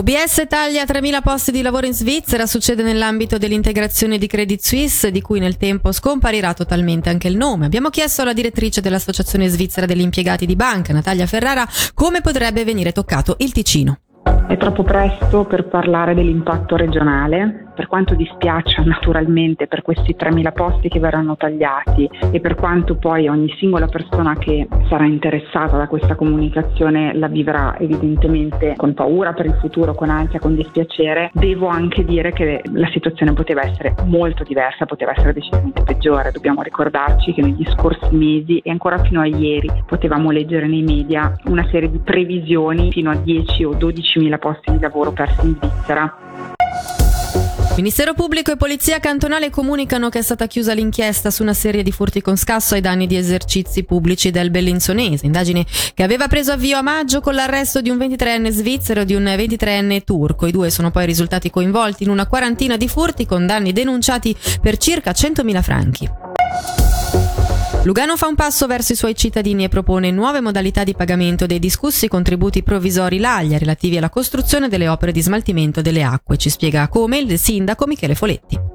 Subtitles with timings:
[0.00, 5.20] UBS taglia 3.000 posti di lavoro in Svizzera, succede nell'ambito dell'integrazione di Credit Suisse, di
[5.20, 7.66] cui nel tempo scomparirà totalmente anche il nome.
[7.66, 12.92] Abbiamo chiesto alla direttrice dell'Associazione Svizzera degli Impiegati di Banca, Natalia Ferrara, come potrebbe venire
[12.92, 13.98] toccato il Ticino.
[14.50, 20.88] È troppo presto per parlare dell'impatto regionale, per quanto dispiaccia naturalmente per questi 3.000 posti
[20.88, 26.16] che verranno tagliati e per quanto poi ogni singola persona che sarà interessata da questa
[26.16, 32.04] comunicazione la vivrà evidentemente con paura per il futuro, con ansia, con dispiacere, devo anche
[32.04, 36.32] dire che la situazione poteva essere molto diversa, poteva essere decisamente peggiore.
[36.32, 41.36] Dobbiamo ricordarci che negli scorsi mesi e ancora fino a ieri potevamo leggere nei media
[41.44, 46.16] una serie di previsioni fino a 10 o 12.000 posti di lavoro persi in Svizzera.
[47.76, 51.92] Ministero Pubblico e Polizia Cantonale comunicano che è stata chiusa l'inchiesta su una serie di
[51.92, 56.76] furti con scasso ai danni di esercizi pubblici del Bellinzonese, indagine che aveva preso avvio
[56.76, 60.46] a maggio con l'arresto di un 23enne svizzero e di un 23enne turco.
[60.46, 64.76] I due sono poi risultati coinvolti in una quarantina di furti con danni denunciati per
[64.76, 66.29] circa 100.000 franchi.
[67.82, 71.58] Lugano fa un passo verso i suoi cittadini e propone nuove modalità di pagamento dei
[71.58, 76.36] discussi contributi provvisori Laglia relativi alla costruzione delle opere di smaltimento delle acque.
[76.36, 78.69] Ci spiega come il sindaco Michele Foletti.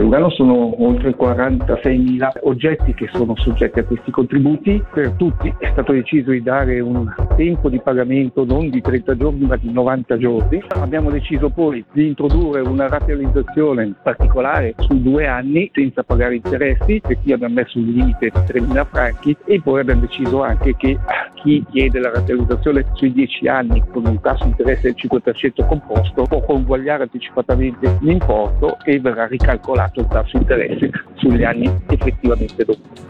[0.00, 4.82] Per Lugano sono oltre 46.000 oggetti che sono soggetti a questi contributi.
[4.90, 7.06] Per tutti è stato deciso di dare un
[7.36, 10.62] tempo di pagamento non di 30 giorni ma di 90 giorni.
[10.68, 17.20] Abbiamo deciso poi di introdurre una ratealizzazione particolare su due anni senza pagare interessi, per
[17.20, 20.98] cui abbiamo messo un limite di 3.000 franchi e poi abbiamo deciso anche che
[21.42, 26.22] chi chiede la ratealizzazione sui 10 anni con un tasso di interesse del 5% composto
[26.24, 32.64] può convogliare anticipatamente l'importo e verrà ricalcolato calcolato il tasso di interesse sugli anni effettivamente
[32.64, 33.08] dovuti.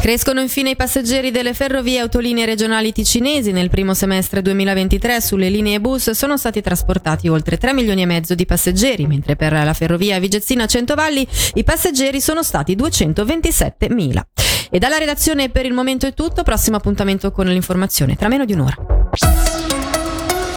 [0.00, 3.50] Crescono infine i passeggeri delle ferrovie autolinee regionali ticinesi.
[3.50, 8.36] Nel primo semestre 2023 sulle linee bus sono stati trasportati oltre 3 milioni e mezzo
[8.36, 14.24] di passeggeri, mentre per la ferrovia Vigezzina-Centovalli i passeggeri sono stati 227 mila.
[14.70, 18.52] E dalla redazione per il momento è tutto, prossimo appuntamento con l'informazione tra meno di
[18.52, 18.76] un'ora.